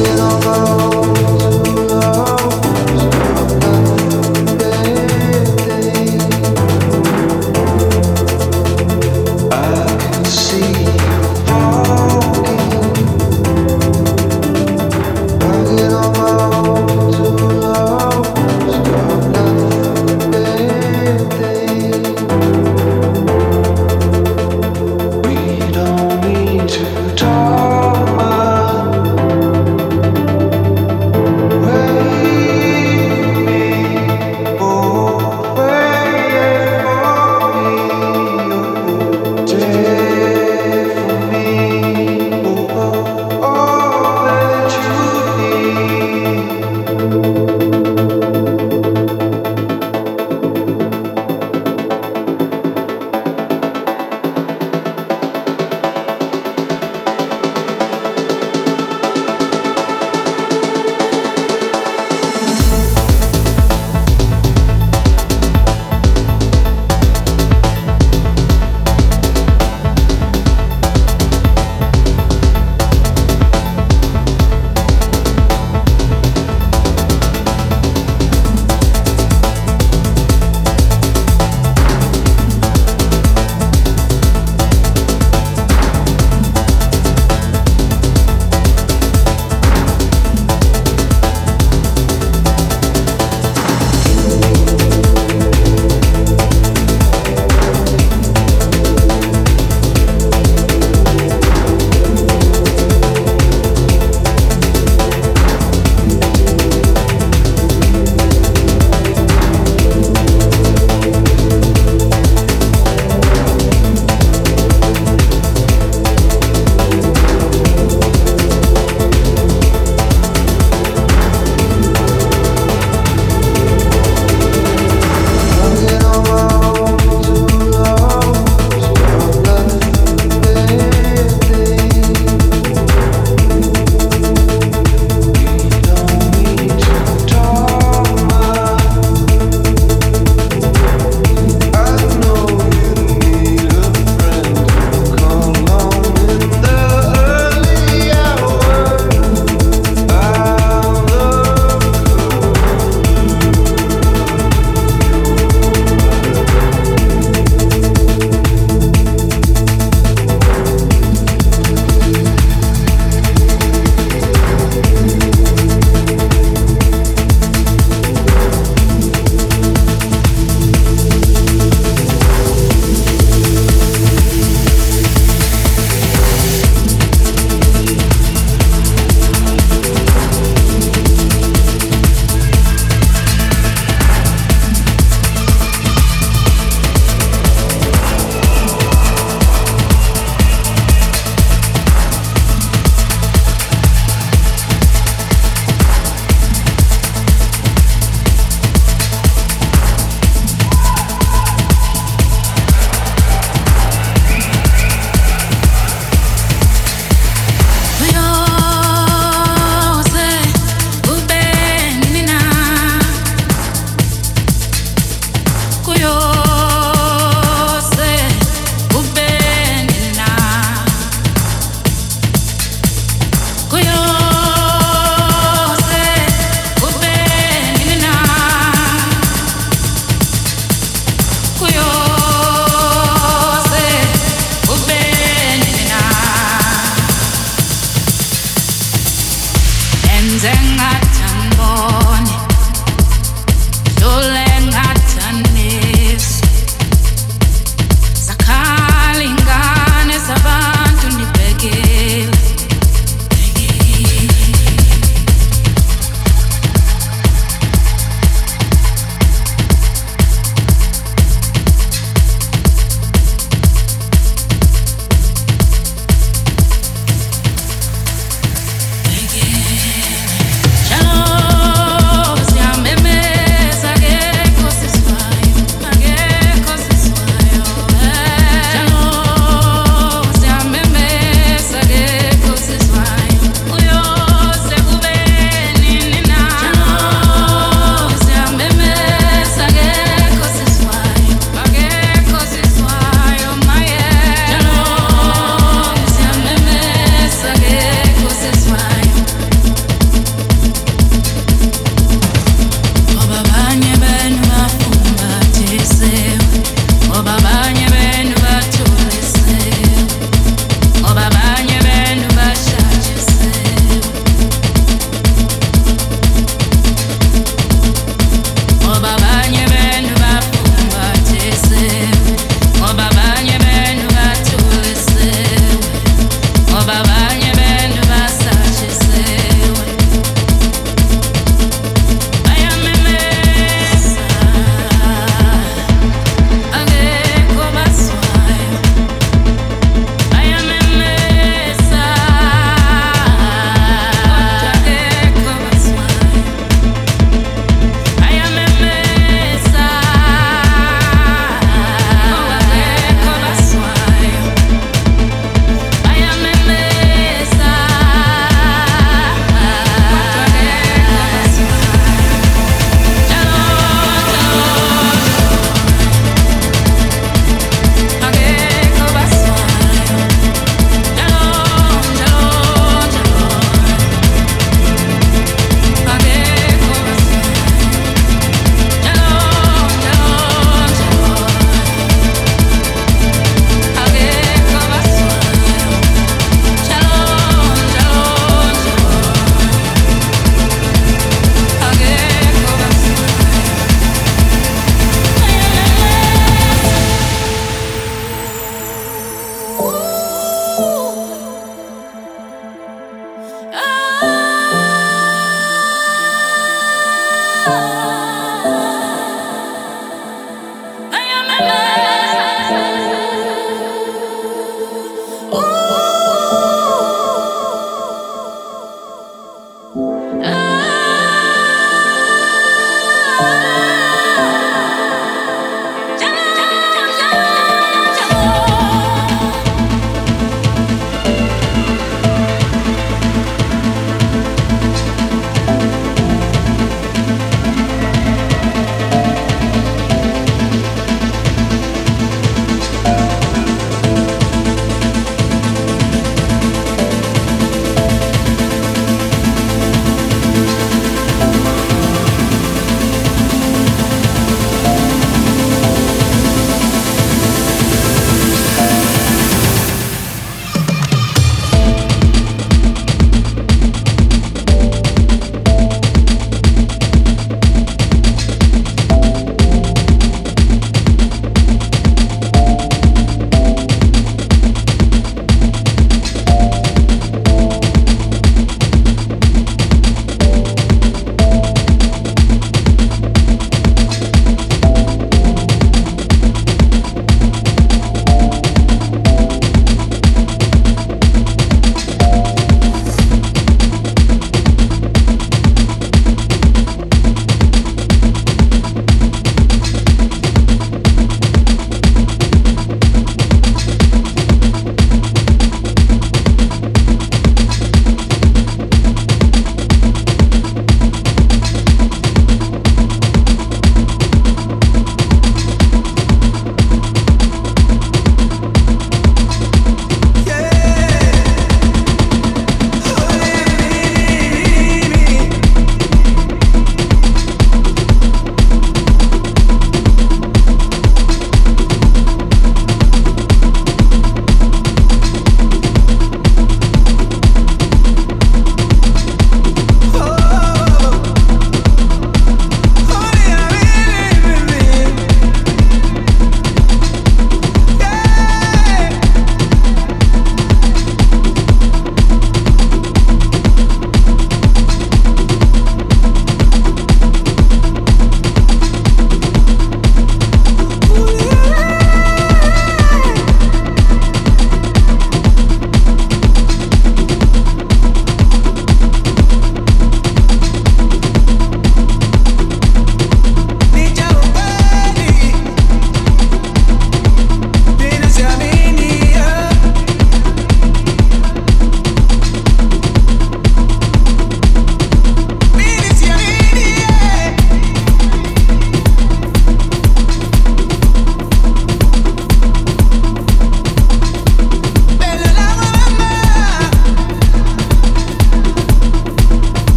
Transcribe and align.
Singing 0.00 0.20
on. 0.20 1.29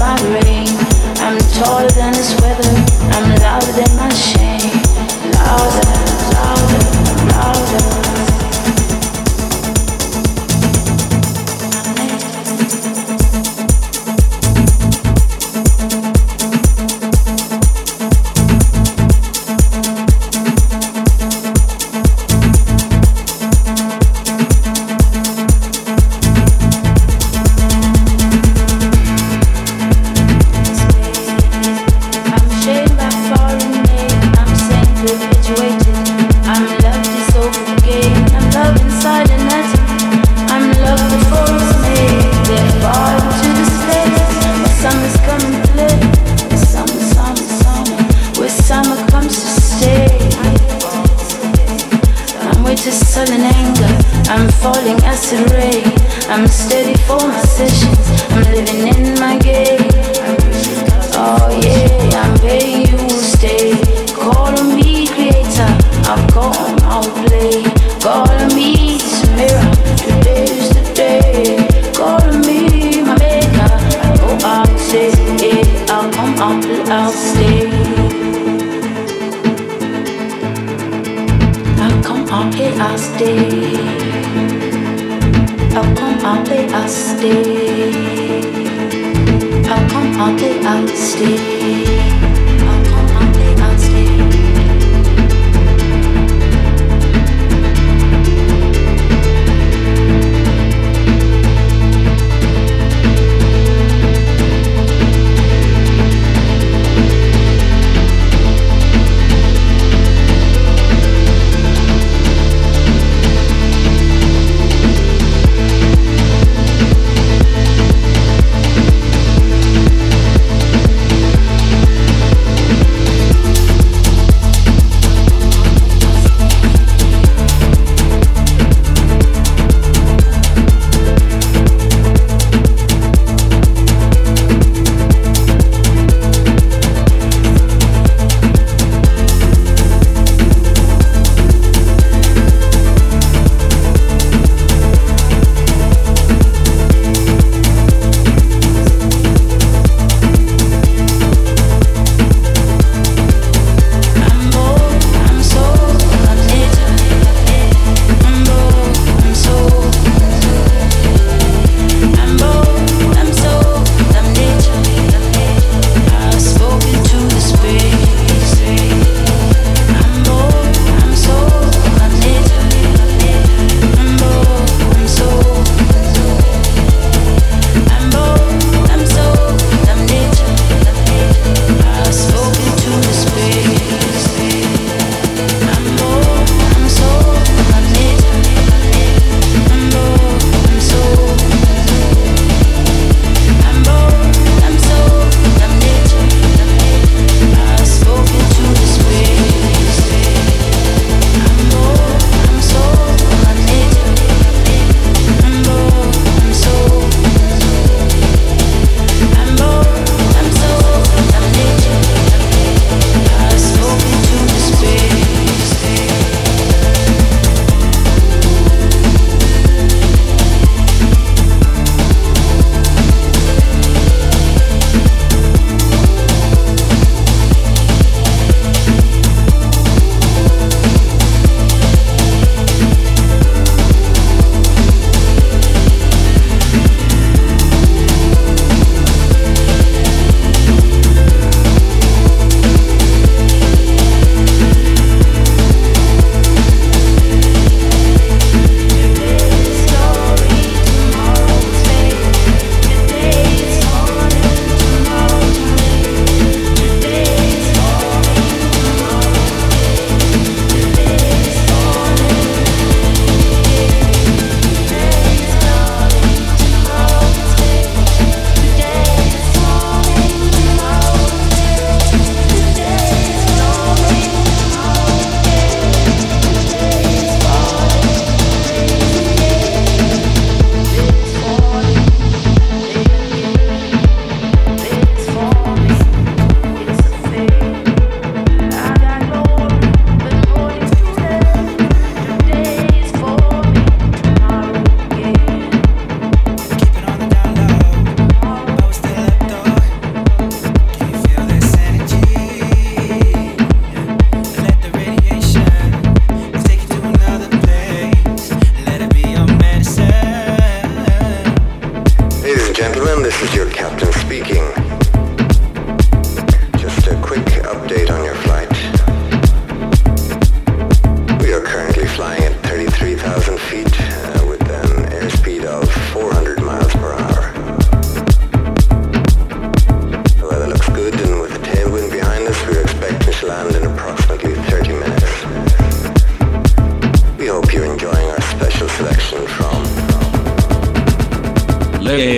Rain. 0.00 0.66
I'm 1.22 1.38
taller 1.54 1.88
than 1.90 2.12
this 2.12 2.34
weather, 2.40 2.83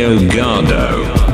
Deogado. 0.07 1.26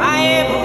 Aê, 0.00 0.59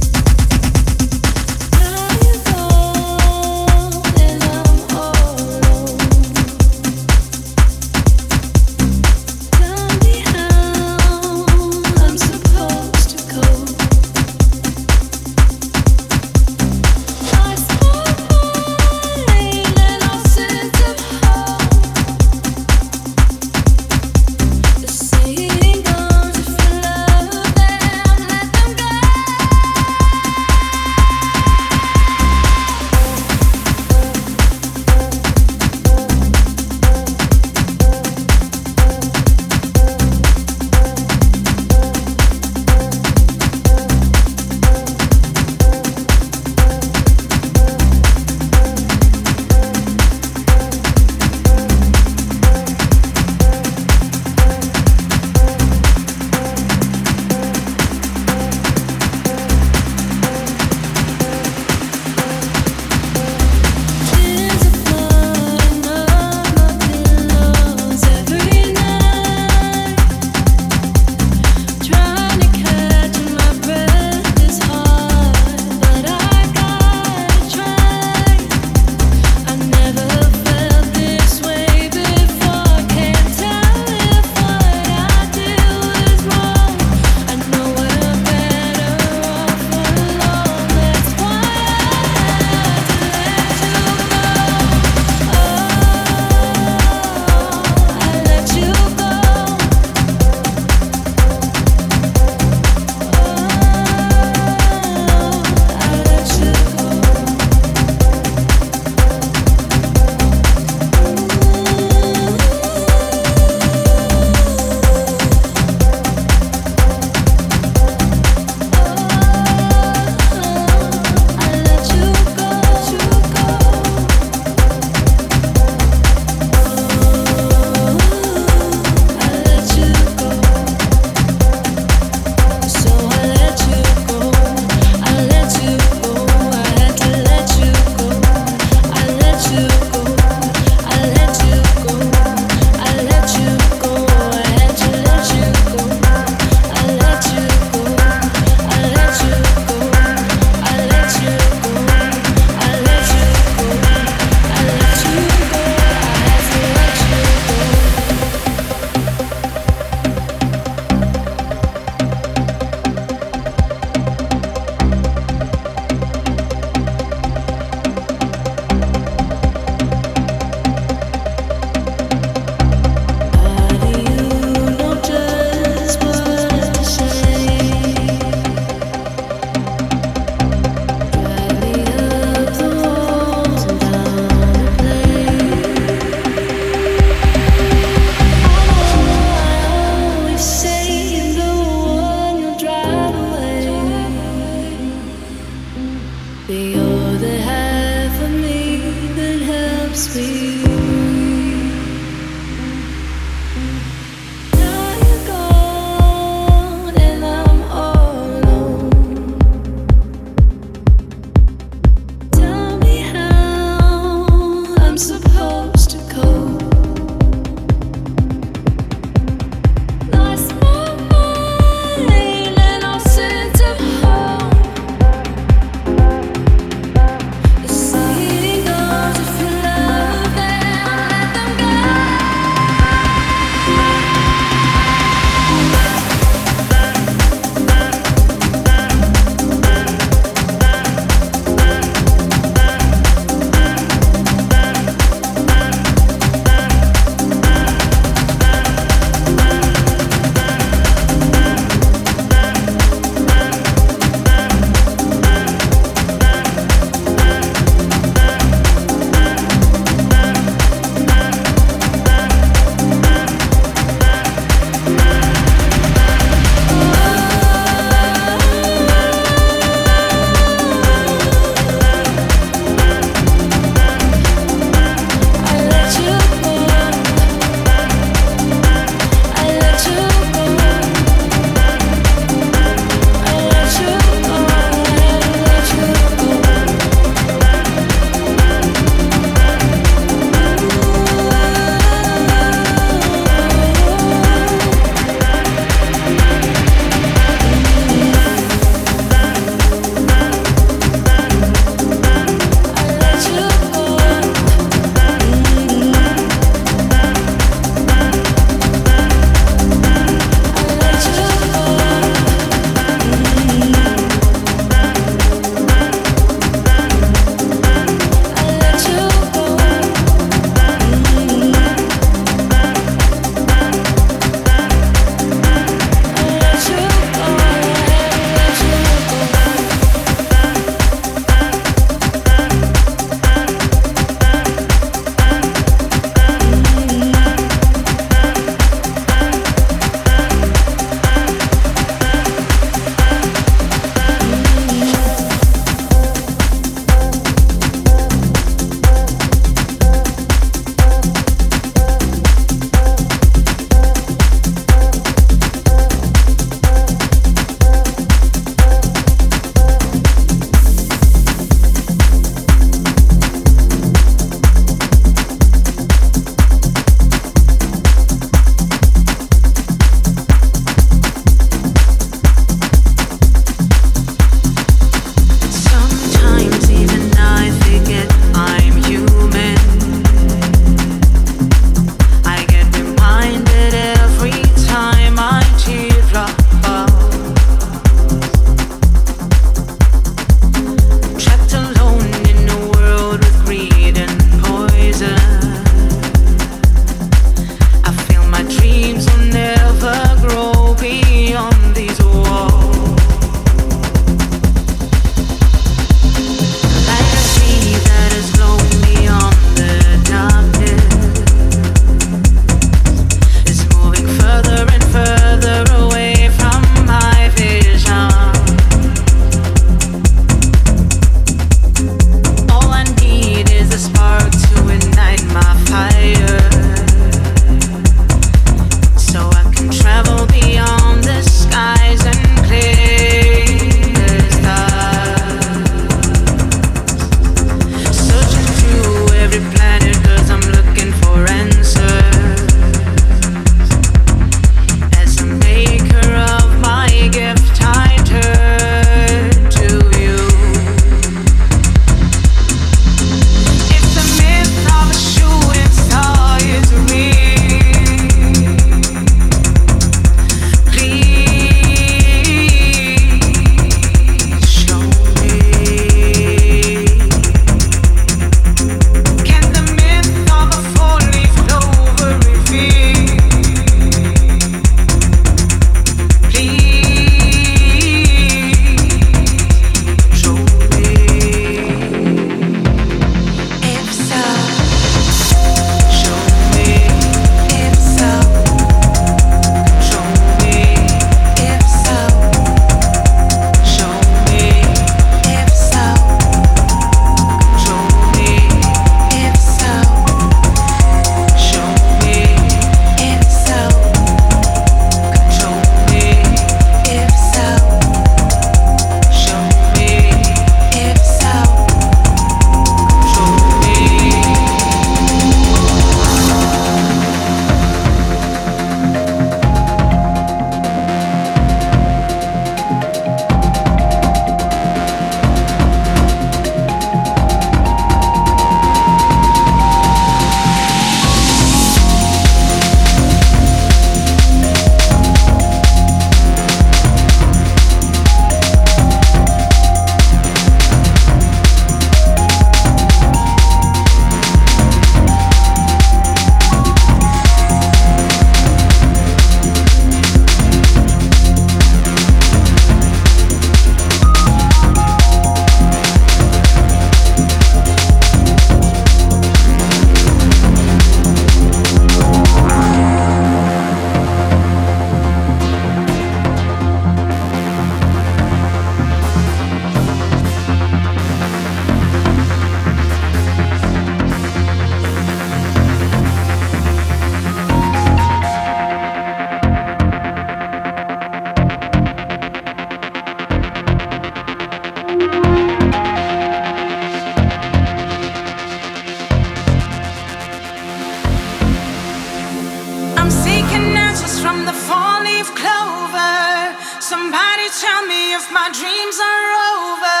leaf 595.20 595.34
clover. 595.36 596.56
Somebody 596.80 597.46
tell 597.60 597.84
me 597.84 598.14
if 598.16 598.24
my 598.32 598.48
dreams 598.56 598.96
are 599.12 599.28
over. 599.52 600.00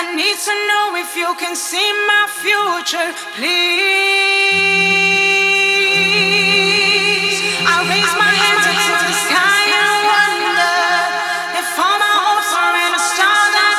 I 0.00 0.02
need 0.16 0.38
to 0.48 0.54
know 0.68 0.96
if 0.96 1.12
you 1.14 1.28
can 1.36 1.54
see 1.54 1.88
my 2.08 2.24
future, 2.40 3.10
please. 3.36 3.60
I 7.68 7.76
raise 7.92 8.14
my 8.24 8.32
hands 8.42 8.64
to 8.64 8.72
the 9.12 9.16
sky 9.28 9.60
and 9.80 9.92
wonder 10.08 10.76
if 11.60 11.68
all 11.76 11.98
my 12.00 12.14
hopes 12.24 12.50
are 12.62 12.76
in 12.86 12.92
a 12.96 13.02
star 13.12 13.40
that. 13.56 13.76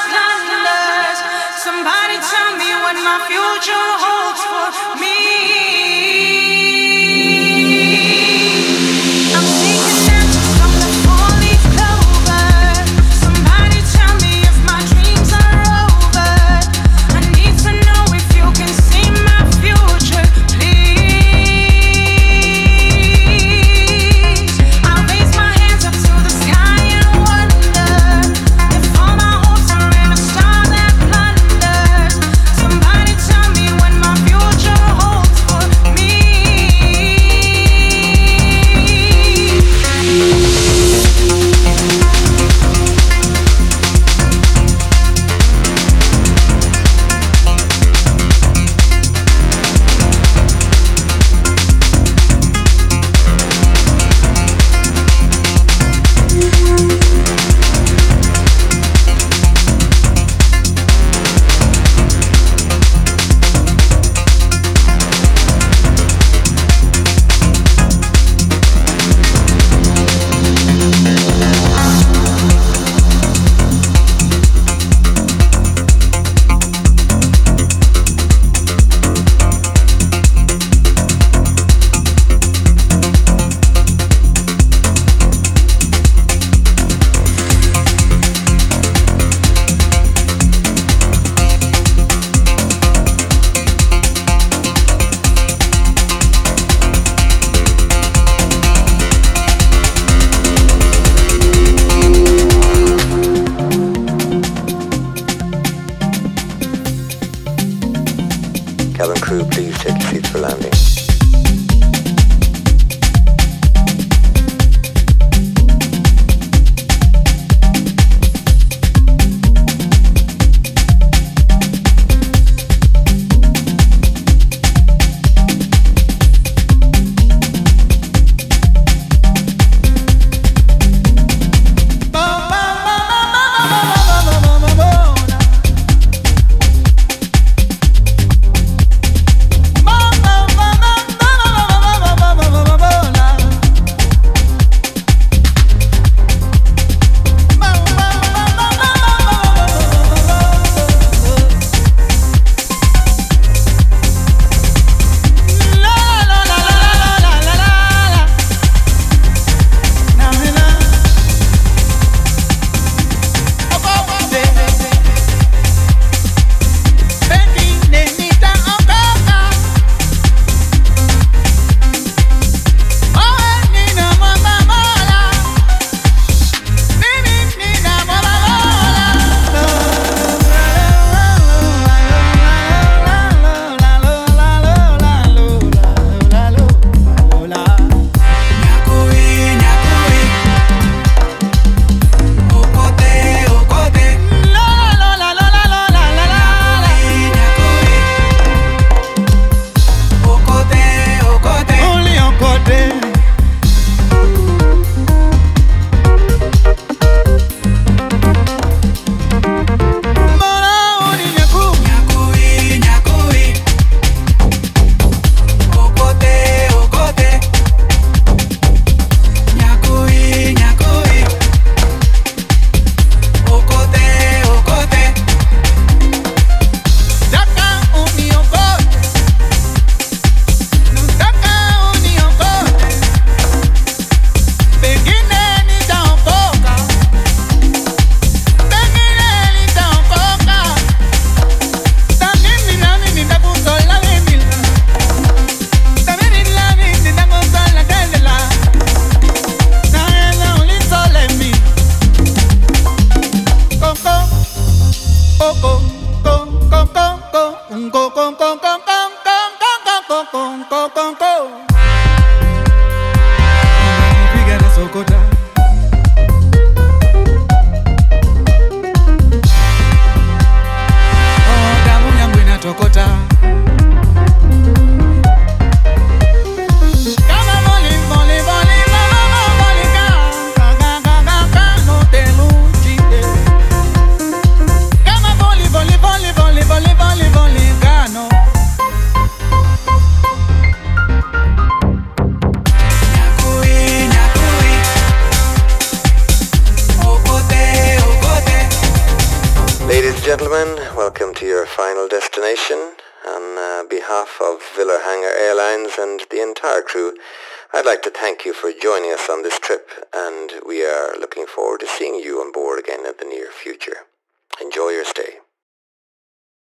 Somebody 1.66 2.18
tell 2.34 2.52
me 2.62 2.70
what 2.86 2.98
my 3.10 3.18
future 3.26 3.88
holds 4.04 4.21